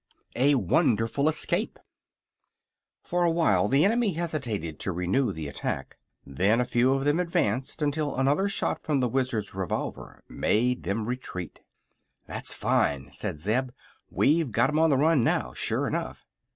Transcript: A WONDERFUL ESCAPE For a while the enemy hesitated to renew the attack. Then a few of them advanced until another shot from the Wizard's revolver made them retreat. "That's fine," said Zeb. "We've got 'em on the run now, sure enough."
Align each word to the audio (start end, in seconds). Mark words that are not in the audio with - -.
A 0.35 0.55
WONDERFUL 0.55 1.29
ESCAPE 1.29 1.77
For 3.03 3.23
a 3.23 3.29
while 3.29 3.67
the 3.67 3.85
enemy 3.85 4.13
hesitated 4.13 4.79
to 4.79 4.91
renew 4.91 5.31
the 5.31 5.47
attack. 5.47 5.97
Then 6.25 6.59
a 6.59 6.65
few 6.65 6.91
of 6.95 7.05
them 7.05 7.19
advanced 7.19 7.83
until 7.83 8.15
another 8.15 8.49
shot 8.49 8.81
from 8.81 8.99
the 8.99 9.07
Wizard's 9.07 9.53
revolver 9.53 10.23
made 10.27 10.81
them 10.81 11.05
retreat. 11.05 11.59
"That's 12.25 12.51
fine," 12.51 13.11
said 13.11 13.37
Zeb. 13.39 13.69
"We've 14.09 14.51
got 14.51 14.71
'em 14.71 14.79
on 14.79 14.89
the 14.89 14.97
run 14.97 15.23
now, 15.23 15.53
sure 15.53 15.85
enough." 15.85 16.25